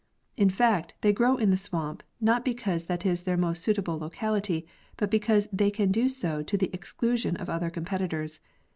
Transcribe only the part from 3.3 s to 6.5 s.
most suitable locality, but because they can do so